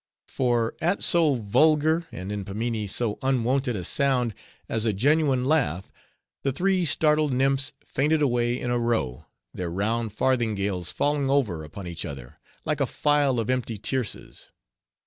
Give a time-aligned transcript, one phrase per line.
[0.27, 4.33] For at so vulgar, and in Pimminee, so unwonted a sound,
[4.67, 5.91] as a genuine laugh,
[6.41, 11.85] the three startled nymphs fainted away in a row, their round farthingales falling over upon
[11.85, 14.47] each other, like a file of empty tierces.